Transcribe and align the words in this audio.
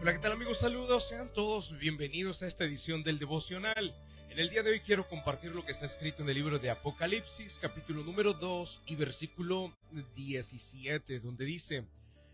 Hola, 0.00 0.12
¿qué 0.12 0.20
tal 0.20 0.30
amigos? 0.30 0.58
Saludos, 0.58 1.08
sean 1.08 1.32
todos 1.32 1.76
bienvenidos 1.76 2.42
a 2.42 2.46
esta 2.46 2.62
edición 2.62 3.02
del 3.02 3.18
devocional. 3.18 3.96
En 4.30 4.38
el 4.38 4.48
día 4.48 4.62
de 4.62 4.70
hoy 4.70 4.78
quiero 4.78 5.08
compartir 5.08 5.50
lo 5.50 5.64
que 5.64 5.72
está 5.72 5.86
escrito 5.86 6.22
en 6.22 6.28
el 6.28 6.36
libro 6.36 6.60
de 6.60 6.70
Apocalipsis, 6.70 7.58
capítulo 7.60 8.04
número 8.04 8.32
2 8.32 8.82
y 8.86 8.94
versículo 8.94 9.76
17, 10.14 11.18
donde 11.18 11.44
dice, 11.44 11.84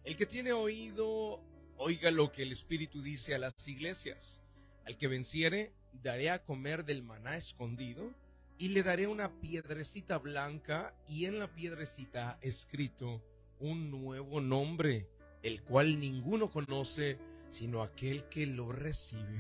el 0.05 0.15
que 0.19 0.27
tiene 0.27 0.53
oído, 0.53 1.41
oiga 1.79 2.11
lo 2.11 2.31
que 2.31 2.43
el 2.43 2.53
Espíritu 2.53 3.01
dice 3.01 3.35
a 3.35 3.39
las 3.39 3.67
iglesias. 3.67 4.43
Al 4.85 4.99
que 4.99 5.09
venciere, 5.09 5.73
daré 6.03 6.29
a 6.29 6.45
comer 6.45 6.85
del 6.85 7.03
maná 7.03 7.35
escondido 7.35 8.13
y 8.59 8.69
le 8.69 8.83
daré 8.83 9.07
una 9.07 9.41
piedrecita 9.41 10.19
blanca 10.19 10.95
y 11.09 11.25
en 11.25 11.39
la 11.39 11.55
piedrecita 11.55 12.39
escrito 12.43 13.25
un 13.59 13.91
nuevo 13.91 14.43
nombre, 14.43 15.09
el 15.43 15.63
cual 15.63 15.99
ninguno 15.99 16.51
conoce 16.51 17.19
sino 17.55 17.83
aquel 17.83 18.25
que 18.25 18.47
lo 18.47 18.73
recibe. 18.73 19.39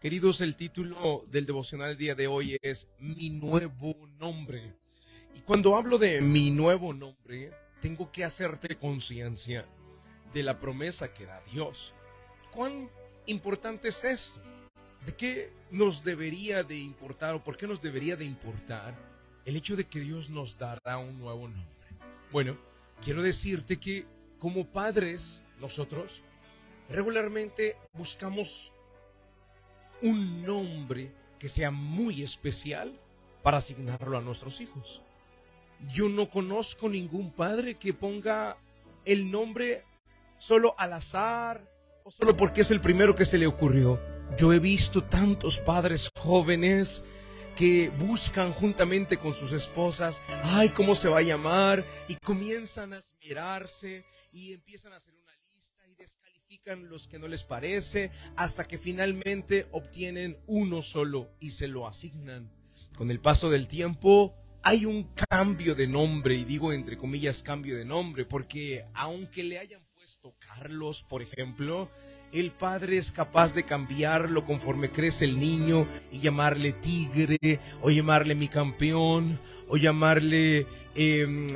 Queridos, 0.00 0.40
el 0.40 0.56
título 0.56 1.26
del 1.28 1.44
devocional 1.44 1.90
del 1.90 1.98
día 1.98 2.14
de 2.14 2.26
hoy 2.26 2.56
es 2.62 2.88
Mi 2.98 3.28
nuevo 3.28 3.94
nombre. 4.18 4.74
Y 5.34 5.40
cuando 5.40 5.76
hablo 5.76 5.98
de 5.98 6.22
mi 6.22 6.50
nuevo 6.50 6.94
nombre, 6.94 7.52
tengo 7.82 8.10
que 8.10 8.24
hacerte 8.24 8.76
conciencia 8.76 9.66
de 10.32 10.42
la 10.42 10.58
promesa 10.58 11.12
que 11.12 11.26
da 11.26 11.42
Dios. 11.52 11.94
¿Cuán 12.50 12.88
importante 13.26 13.88
es 13.88 14.04
esto? 14.04 14.40
¿De 15.04 15.14
qué 15.14 15.52
nos 15.70 16.02
debería 16.02 16.62
de 16.62 16.78
importar 16.78 17.34
o 17.34 17.44
por 17.44 17.58
qué 17.58 17.66
nos 17.66 17.82
debería 17.82 18.16
de 18.16 18.24
importar 18.24 18.94
el 19.44 19.56
hecho 19.56 19.76
de 19.76 19.84
que 19.84 20.00
Dios 20.00 20.30
nos 20.30 20.56
dará 20.56 20.96
un 20.96 21.18
nuevo 21.18 21.46
nombre? 21.46 21.88
Bueno, 22.32 22.56
quiero 23.02 23.22
decirte 23.22 23.78
que 23.78 24.06
como 24.38 24.66
padres, 24.66 25.42
nosotros 25.60 26.22
regularmente 26.88 27.76
buscamos 27.92 28.72
un 30.02 30.44
nombre 30.44 31.12
que 31.38 31.48
sea 31.48 31.70
muy 31.70 32.22
especial 32.22 32.98
para 33.42 33.58
asignarlo 33.58 34.16
a 34.16 34.20
nuestros 34.20 34.60
hijos. 34.60 35.02
Yo 35.88 36.08
no 36.08 36.30
conozco 36.30 36.88
ningún 36.88 37.30
padre 37.30 37.74
que 37.74 37.92
ponga 37.92 38.56
el 39.04 39.30
nombre 39.30 39.84
solo 40.38 40.74
al 40.78 40.94
azar 40.94 41.70
o 42.04 42.10
solo 42.10 42.36
porque 42.36 42.62
es 42.62 42.70
el 42.70 42.80
primero 42.80 43.14
que 43.14 43.24
se 43.24 43.38
le 43.38 43.46
ocurrió. 43.46 44.00
Yo 44.38 44.52
he 44.52 44.58
visto 44.58 45.04
tantos 45.04 45.58
padres 45.58 46.10
jóvenes 46.18 47.04
que 47.54 47.90
buscan 47.98 48.52
juntamente 48.52 49.16
con 49.16 49.34
sus 49.34 49.52
esposas, 49.52 50.22
ay, 50.42 50.70
¿cómo 50.70 50.94
se 50.94 51.08
va 51.08 51.18
a 51.18 51.22
llamar? 51.22 51.84
Y 52.08 52.16
comienzan 52.16 52.92
a 52.92 52.98
esmerarse 52.98 54.04
y 54.32 54.52
empiezan 54.52 54.92
a 54.92 54.96
hacer 54.96 55.14
y 55.14 55.23
los 56.64 57.08
que 57.08 57.18
no 57.18 57.28
les 57.28 57.44
parece 57.44 58.10
hasta 58.36 58.66
que 58.66 58.78
finalmente 58.78 59.66
obtienen 59.70 60.38
uno 60.46 60.80
solo 60.80 61.28
y 61.38 61.50
se 61.50 61.68
lo 61.68 61.86
asignan. 61.86 62.50
Con 62.96 63.10
el 63.10 63.20
paso 63.20 63.50
del 63.50 63.68
tiempo 63.68 64.34
hay 64.62 64.86
un 64.86 65.10
cambio 65.28 65.74
de 65.74 65.86
nombre 65.86 66.34
y 66.36 66.44
digo 66.44 66.72
entre 66.72 66.96
comillas 66.96 67.42
cambio 67.42 67.76
de 67.76 67.84
nombre 67.84 68.24
porque 68.24 68.82
aunque 68.94 69.44
le 69.44 69.58
hayan 69.58 69.82
puesto 69.94 70.34
Carlos, 70.38 71.04
por 71.06 71.20
ejemplo, 71.20 71.90
el 72.32 72.50
padre 72.50 72.96
es 72.96 73.12
capaz 73.12 73.52
de 73.52 73.64
cambiarlo 73.64 74.46
conforme 74.46 74.90
crece 74.90 75.26
el 75.26 75.38
niño 75.38 75.86
y 76.10 76.20
llamarle 76.20 76.72
tigre, 76.72 77.60
o 77.82 77.90
llamarle 77.90 78.34
mi 78.34 78.48
campeón, 78.48 79.38
o 79.68 79.76
llamarle 79.76 80.66
em, 80.94 81.46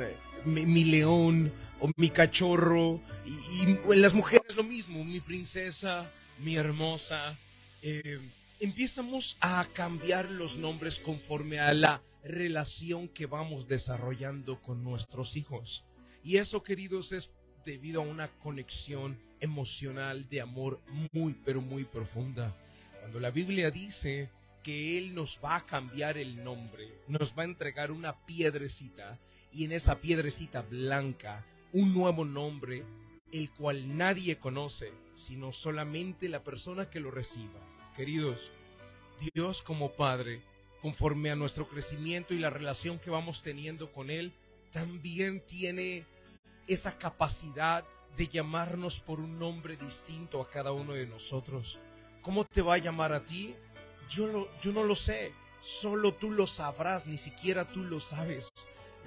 mi, 0.45 0.85
león, 0.85 1.51
o 1.79 1.89
mi 1.95 2.09
cachorro. 2.09 3.01
Y, 3.25 3.63
en 3.63 4.01
las 4.01 4.13
mujeres 4.13 4.55
lo 4.55 4.63
mismo, 4.63 5.03
mi 5.03 5.19
princesa, 5.19 6.11
mi 6.39 6.55
hermosa. 6.55 7.37
Em, 7.81 8.21
empezamos 8.59 9.37
a 9.41 9.65
cambiar 9.73 10.29
los 10.29 10.57
nombres 10.57 10.99
conforme 10.99 11.59
a 11.59 11.73
la 11.73 12.01
relación 12.23 13.07
que 13.07 13.25
vamos 13.25 13.67
desarrollando 13.67 14.61
con 14.61 14.83
nuestros 14.83 15.35
hijos. 15.35 15.85
Y 16.23 16.37
eso, 16.37 16.63
queridos, 16.63 17.11
es 17.11 17.31
debido 17.65 18.01
a 18.01 18.05
una 18.05 18.27
conexión 18.39 19.17
emocional 19.39 20.27
de 20.29 20.41
amor 20.41 20.81
muy, 21.11 21.33
pero 21.45 21.61
muy 21.61 21.85
profunda. 21.85 22.55
Cuando 22.99 23.19
la 23.19 23.31
Biblia 23.31 23.71
dice 23.71 24.29
que 24.63 24.97
Él 24.97 25.15
nos 25.15 25.39
va 25.43 25.55
a 25.55 25.65
cambiar 25.65 26.17
el 26.17 26.43
nombre, 26.43 26.89
nos 27.07 27.37
va 27.37 27.43
a 27.43 27.45
entregar 27.45 27.91
una 27.91 28.25
piedrecita 28.25 29.17
y 29.53 29.63
en 29.63 29.71
esa 29.71 29.99
piedrecita 29.99 30.61
blanca 30.61 31.45
un 31.73 31.93
nuevo 31.93 32.25
nombre, 32.25 32.83
el 33.31 33.51
cual 33.51 33.97
nadie 33.97 34.37
conoce, 34.37 34.91
sino 35.13 35.51
solamente 35.51 36.29
la 36.29 36.43
persona 36.43 36.89
que 36.89 36.99
lo 36.99 37.11
reciba. 37.11 37.59
Queridos, 37.95 38.51
Dios 39.33 39.61
como 39.61 39.91
Padre, 39.91 40.41
conforme 40.81 41.29
a 41.29 41.35
nuestro 41.35 41.67
crecimiento 41.67 42.33
y 42.33 42.39
la 42.39 42.49
relación 42.49 42.99
que 42.99 43.09
vamos 43.09 43.43
teniendo 43.43 43.91
con 43.91 44.09
Él, 44.09 44.33
también 44.71 45.45
tiene 45.45 46.05
esa 46.67 46.97
capacidad 46.97 47.85
de 48.15 48.27
llamarnos 48.27 49.01
por 49.01 49.19
un 49.19 49.37
nombre 49.39 49.77
distinto 49.77 50.41
a 50.41 50.49
cada 50.49 50.71
uno 50.71 50.93
de 50.93 51.07
nosotros. 51.07 51.79
¿Cómo 52.21 52.45
te 52.45 52.61
va 52.61 52.75
a 52.75 52.79
llamar 52.79 53.13
a 53.13 53.23
ti? 53.23 53.55
Yo, 54.09 54.27
lo, 54.27 54.59
yo 54.61 54.71
no 54.71 54.83
lo 54.83 54.95
sé. 54.95 55.33
Solo 55.61 56.13
tú 56.13 56.31
lo 56.31 56.47
sabrás, 56.47 57.05
ni 57.05 57.17
siquiera 57.17 57.67
tú 57.67 57.83
lo 57.83 57.99
sabes. 57.99 58.51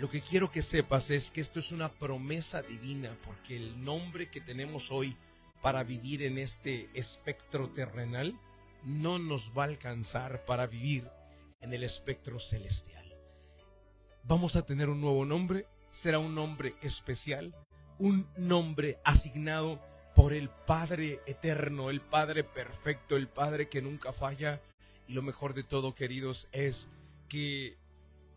Lo 0.03 0.11
que 0.11 0.21
quiero 0.21 0.51
que 0.51 0.63
sepas 0.63 1.11
es 1.11 1.31
que 1.31 1.41
esto 1.41 1.61
es 1.61 1.71
una 1.71 1.89
promesa 1.89 2.61
divina, 2.61 3.17
porque 3.25 3.55
el 3.55 3.85
nombre 3.85 4.31
que 4.31 4.41
tenemos 4.41 4.91
hoy 4.91 5.17
para 5.61 5.85
vivir 5.85 6.25
en 6.25 6.39
este 6.39 6.91
espectro 6.93 7.71
terrenal 7.71 8.37
no 8.83 9.21
nos 9.21 9.57
va 9.57 9.63
a 9.63 9.67
alcanzar 9.67 10.45
para 10.45 10.67
vivir 10.67 11.09
en 11.61 11.73
el 11.73 11.85
espectro 11.85 12.41
celestial. 12.41 13.15
Vamos 14.25 14.57
a 14.57 14.67
tener 14.67 14.89
un 14.89 15.01
nuevo 15.01 15.25
nombre, 15.25 15.69
será 15.93 16.19
un 16.19 16.35
nombre 16.35 16.75
especial, 16.83 17.55
un 18.01 18.27
nombre 18.37 18.99
asignado 19.05 19.81
por 20.17 20.33
el 20.33 20.51
Padre 20.51 21.21
eterno, 21.27 21.91
el 21.91 22.01
Padre 22.01 22.43
perfecto, 22.43 23.15
el 23.15 23.29
Padre 23.29 23.69
que 23.69 23.81
nunca 23.81 24.13
falla. 24.13 24.61
Y 25.07 25.13
lo 25.13 25.23
mejor 25.23 25.55
de 25.55 25.63
todo, 25.63 25.95
queridos, 25.95 26.49
es 26.51 26.89
que 27.29 27.77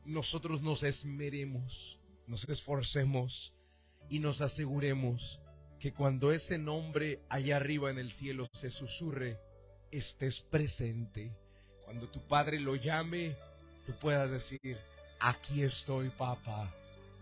nosotros 0.06 0.62
nos 0.62 0.84
esmeremos, 0.84 2.00
nos 2.28 2.48
esforcemos 2.48 3.54
y 4.10 4.20
nos 4.20 4.42
aseguremos 4.42 5.42
que 5.80 5.94
cuando 5.94 6.32
ese 6.32 6.58
nombre 6.58 7.22
allá 7.30 7.58
arriba 7.58 7.90
en 7.90 8.00
el 8.00 8.12
cielo 8.12 8.46
se 8.52 8.72
susurre, 8.72 9.40
estés 9.92 10.42
presente. 10.42 11.36
Cuando 11.84 12.10
tu 12.10 12.20
Padre 12.28 12.60
lo 12.60 12.76
llame, 12.76 13.36
tú 13.86 13.94
puedas 14.00 14.32
decir, 14.32 14.78
aquí 15.20 15.62
estoy, 15.62 16.10
papá, 16.10 16.74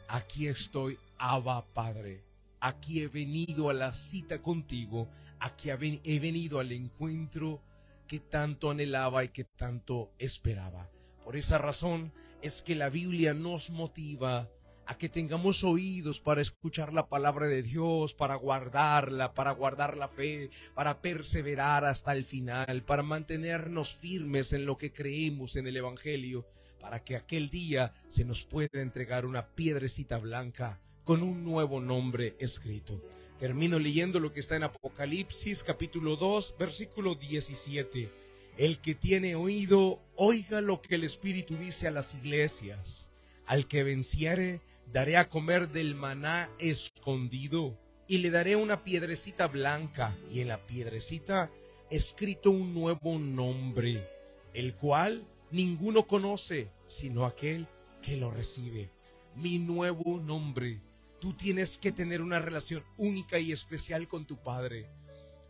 aquí 0.08 0.48
estoy, 0.48 0.98
Abba, 1.18 1.66
Padre 1.74 2.24
aquí 2.64 3.02
he 3.02 3.10
venido 3.10 3.70
a 3.70 3.74
la 3.74 3.92
cita 3.92 4.42
contigo, 4.42 5.10
aquí 5.40 5.70
he 5.70 6.20
venido 6.20 6.60
al 6.60 6.72
encuentro 6.72 7.62
que 8.08 8.22
tanto 8.22 8.72
anhelaba 8.72 9.26
y 9.26 9.30
que 9.30 9.44
tanto 9.44 10.14
esperaba. 10.18 10.90
Por 11.26 11.36
esa 11.36 11.58
razón 11.58 12.14
es 12.44 12.62
que 12.62 12.76
la 12.76 12.90
Biblia 12.90 13.34
nos 13.34 13.70
motiva 13.70 14.52
a 14.86 14.98
que 14.98 15.08
tengamos 15.08 15.64
oídos 15.64 16.20
para 16.20 16.42
escuchar 16.42 16.92
la 16.92 17.08
palabra 17.08 17.48
de 17.48 17.64
Dios, 17.64 18.14
para 18.14 18.36
guardarla, 18.36 19.34
para 19.34 19.52
guardar 19.52 19.96
la 19.96 20.10
fe, 20.10 20.50
para 20.76 21.02
perseverar 21.02 21.86
hasta 21.86 22.12
el 22.12 22.26
final, 22.26 22.84
para 22.84 23.02
mantenernos 23.02 23.96
firmes 23.96 24.52
en 24.52 24.66
lo 24.66 24.78
que 24.78 24.92
creemos 24.92 25.56
en 25.56 25.68
el 25.68 25.78
Evangelio, 25.78 26.46
para 26.82 27.02
que 27.06 27.16
aquel 27.16 27.50
día 27.50 27.94
se 28.10 28.26
nos 28.26 28.44
pueda 28.44 28.82
entregar 28.82 29.26
una 29.26 29.48
piedrecita 29.48 30.18
blanca 30.18 30.82
con 31.06 31.24
un 31.24 31.46
nuevo 31.46 31.80
nombre 31.80 32.36
escrito. 32.40 33.02
Termino 33.40 33.80
leyendo 33.80 34.20
lo 34.20 34.34
que 34.34 34.42
está 34.42 34.58
en 34.58 34.64
Apocalipsis 34.64 35.64
capítulo 35.64 36.18
2 36.18 36.56
versículo 36.60 37.16
17. 37.16 38.23
El 38.58 38.80
que 38.80 38.96
tiene 38.96 39.36
oído, 39.36 40.00
oiga 40.16 40.62
lo 40.62 40.82
que 40.82 40.96
el 40.96 41.04
Espíritu 41.04 41.56
dice 41.56 41.88
a 41.88 41.92
las 41.92 42.14
iglesias. 42.14 43.10
Al 43.46 43.68
que 43.68 43.84
venciere, 43.84 44.62
daré 44.92 45.18
a 45.18 45.30
comer 45.30 45.70
del 45.70 45.96
maná 45.96 46.50
escondido 46.60 47.80
y 48.08 48.20
le 48.20 48.30
daré 48.30 48.56
una 48.56 48.84
piedrecita 48.84 49.48
blanca 49.48 50.16
y 50.30 50.42
en 50.42 50.50
la 50.50 50.66
piedrecita 50.66 51.52
escrito 51.90 52.52
un 52.52 52.74
nuevo 52.74 53.18
nombre, 53.20 54.08
el 54.54 54.76
cual 54.76 55.28
ninguno 55.52 56.08
conoce 56.08 56.70
sino 56.86 57.26
aquel 57.26 57.68
que 58.02 58.18
lo 58.18 58.32
recibe. 58.32 58.92
Mi 59.36 59.60
nuevo 59.60 60.20
nombre 60.20 60.82
Tú 61.24 61.32
tienes 61.32 61.78
que 61.78 61.94
tener 61.94 62.22
una 62.22 62.40
relación 62.40 62.84
única 62.98 63.40
y 63.40 63.54
especial 63.54 64.10
con 64.10 64.26
tu 64.26 64.44
Padre. 64.44 64.90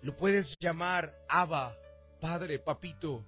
Lo 0.03 0.15
puedes 0.15 0.55
llamar 0.59 1.17
Abba, 1.27 1.75
Padre, 2.23 2.57
Papito. 2.57 3.25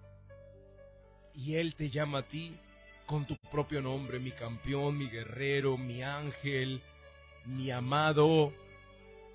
Y 1.33 1.55
Él 1.55 1.75
te 1.75 1.89
llama 1.89 2.19
a 2.19 2.27
ti 2.29 2.57
con 3.05 3.27
tu 3.27 3.35
propio 3.51 3.81
nombre, 3.81 4.19
mi 4.19 4.31
campeón, 4.31 4.97
mi 4.97 5.09
guerrero, 5.09 5.77
mi 5.77 6.01
ángel, 6.01 6.81
mi 7.43 7.71
amado, 7.71 8.53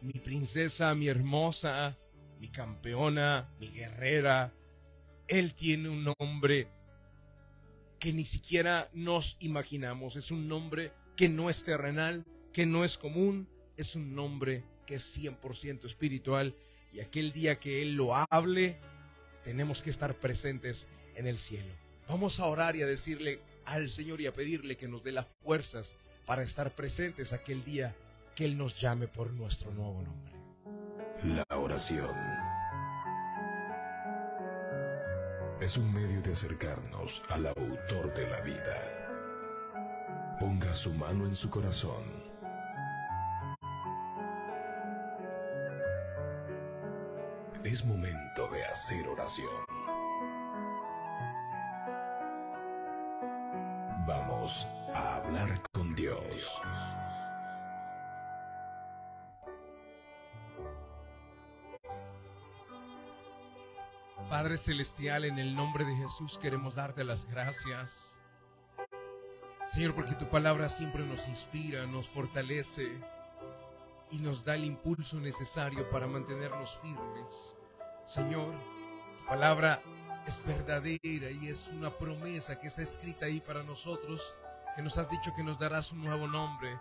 mi 0.01 0.15
princesa, 0.15 0.95
mi 0.95 1.09
hermosa, 1.09 1.99
mi 2.39 2.49
campeona, 2.49 3.53
mi 3.61 3.69
guerrera. 3.69 4.55
Él 5.29 5.53
tiene 5.53 5.91
un 5.91 6.05
nombre 6.19 6.69
que 7.99 8.15
ni 8.15 8.25
siquiera 8.25 8.89
nos 8.95 9.37
imaginamos. 9.41 10.17
Es 10.17 10.31
un 10.31 10.49
nombre 10.49 10.95
que 11.19 11.29
no 11.29 11.51
es 11.51 11.65
terrenal, 11.65 12.25
que 12.55 12.65
no 12.65 12.83
es 12.83 12.97
común, 12.97 13.47
es 13.77 13.95
un 13.95 14.15
nombre 14.15 14.65
que 14.87 14.95
es 14.95 15.19
100% 15.19 15.85
espiritual. 15.85 16.57
Y 16.95 17.01
aquel 17.01 17.33
día 17.33 17.59
que 17.59 17.83
Él 17.83 17.93
lo 17.93 18.17
hable, 18.17 18.81
tenemos 19.45 19.83
que 19.83 19.91
estar 19.91 20.15
presentes 20.15 20.89
en 21.15 21.27
el 21.27 21.39
cielo. 21.39 21.73
Vamos 22.09 22.41
a 22.41 22.47
orar 22.47 22.77
y 22.77 22.83
a 22.83 22.87
decirle 22.87 23.41
al 23.65 23.91
Señor 23.91 24.21
y 24.21 24.27
a 24.27 24.33
pedirle 24.33 24.77
que 24.77 24.89
nos 24.89 25.05
dé 25.05 25.13
las 25.13 25.29
fuerzas 25.43 25.97
para 26.27 26.43
estar 26.43 26.75
presentes 26.75 27.33
aquel 27.33 27.65
día 27.65 27.95
que 28.35 28.45
Él 28.45 28.57
nos 28.57 28.81
llame 28.81 29.09
por 29.09 29.33
nuestro 29.33 29.71
nuevo 29.73 30.03
nombre. 30.03 30.35
La 31.25 31.45
oración 31.57 32.17
es 35.61 35.77
un 35.77 35.93
medio 35.93 36.23
de 36.23 36.33
acercarnos 36.33 37.23
al 37.29 37.47
autor 37.47 38.15
de 38.15 38.31
la 38.31 38.41
vida. 38.41 40.37
Ponga 40.41 40.73
su 40.73 40.95
mano 40.95 41.27
en 41.27 41.35
su 41.35 41.51
corazón. 41.51 42.20
Es 47.65 47.85
momento 47.85 48.49
de 48.49 48.65
hacer 48.65 49.07
oración. 49.07 49.51
Vamos 54.07 54.67
a 54.95 55.17
hablar 55.17 55.61
con 55.71 55.95
Dios. 55.95 56.61
Padre 64.31 64.57
Celestial, 64.57 65.27
en 65.27 65.39
el 65.39 65.55
nombre 65.55 65.85
de 65.85 65.95
Jesús 65.97 66.39
queremos 66.39 66.77
darte 66.77 67.05
las 67.05 67.27
gracias. 67.27 68.19
Señor, 69.67 69.95
porque 69.95 70.15
tu 70.15 70.31
palabra 70.31 70.71
siempre 70.71 71.05
nos 71.05 71.29
inspira, 71.29 71.87
nos 71.87 72.09
fortalece 72.09 72.99
y 74.11 74.19
nos 74.19 74.45
da 74.45 74.55
el 74.55 74.65
impulso 74.65 75.21
necesario 75.21 75.89
para 75.91 76.07
mantenernos 76.07 76.79
firmes. 76.79 77.57
Señor, 78.05 78.53
tu 79.19 79.25
palabra 79.27 79.83
es 80.27 80.45
verdadera 80.45 81.31
y 81.31 81.49
es 81.49 81.69
una 81.69 81.91
promesa 81.91 82.59
que 82.61 82.67
está 82.67 82.83
escrita 82.83 83.27
ahí 83.27 83.41
para 83.41 83.63
nosotros, 83.63 84.35
que 84.77 84.83
nos 84.83 84.99
has 84.99 85.09
dicho 85.09 85.33
que 85.35 85.45
nos 85.45 85.59
darás 85.59 85.93
un 85.93 86.05
nuevo 86.05 86.27
nombre 86.27 86.79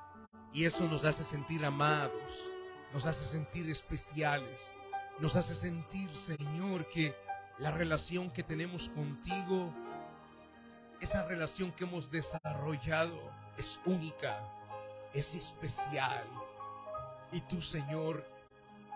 y 0.53 0.65
eso 0.65 0.87
nos 0.87 1.05
hace 1.05 1.23
sentir 1.23 1.63
amados, 1.65 2.49
nos 2.93 3.05
hace 3.05 3.23
sentir 3.23 3.69
especiales, 3.69 4.75
nos 5.19 5.35
hace 5.35 5.53
sentir, 5.53 6.15
Señor, 6.15 6.89
que 6.89 7.15
la 7.59 7.71
relación 7.71 8.31
que 8.31 8.43
tenemos 8.43 8.89
contigo, 8.89 9.73
esa 11.01 11.27
relación 11.27 11.71
que 11.71 11.83
hemos 11.83 12.09
desarrollado 12.09 13.19
es 13.57 13.79
única, 13.85 14.41
es 15.13 15.35
especial. 15.35 16.25
Y 17.31 17.41
tú, 17.41 17.61
Señor, 17.61 18.25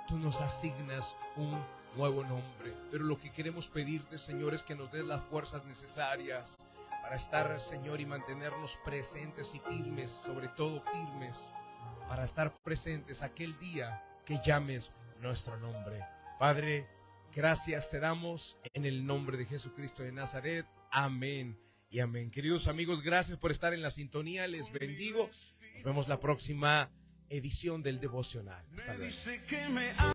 tú 0.08 0.18
nos 0.18 0.42
asignas 0.42 1.16
un 1.36 1.64
nuevo 1.96 2.24
nombre. 2.24 2.74
Pero 2.92 3.04
lo 3.04 3.18
que 3.18 3.32
queremos 3.32 3.68
pedirte, 3.68 4.18
Señor, 4.18 4.54
es 4.54 4.64
que 4.64 4.76
nos 4.76 4.92
des 4.92 5.06
las 5.06 5.22
fuerzas 5.24 5.66
necesarias 5.66 6.58
para 7.02 7.16
estar, 7.16 7.60
Señor, 7.60 8.02
y 8.02 8.06
mantenernos 8.06 8.80
presentes 8.84 9.54
y 9.56 9.60
firmes, 9.60 10.10
sobre 10.10 10.48
todo 10.50 10.82
firmes, 10.92 11.52
para 12.08 12.24
estar 12.24 12.56
presentes 12.64 13.22
aquel 13.22 13.58
día 13.60 14.04
que 14.26 14.40
llames 14.44 14.94
nuestro 15.20 15.58
nombre. 15.58 16.04
Padre, 16.40 16.88
Gracias 17.36 17.90
te 17.90 18.00
damos 18.00 18.60
en 18.76 18.86
el 18.86 19.08
nombre 19.08 19.38
de 19.38 19.48
Jesucristo 19.48 20.04
de 20.04 20.12
Nazaret. 20.12 20.68
Amén 20.92 21.58
y 21.90 22.00
amén. 22.00 22.30
Queridos 22.30 22.68
amigos, 22.68 23.02
gracias 23.02 23.40
por 23.40 23.50
estar 23.50 23.74
en 23.74 23.82
la 23.82 23.90
sintonía. 23.90 24.48
Les 24.48 24.72
bendigo. 24.72 25.28
Nos 25.74 25.84
vemos 25.84 26.08
la 26.08 26.20
próxima 26.20 26.92
edición 27.34 27.82
del 27.82 28.00
devocional. 28.00 28.64
Hasta 28.76 28.94
luego. 28.96 30.13